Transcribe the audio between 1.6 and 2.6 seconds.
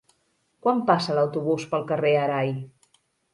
pel carrer Arai?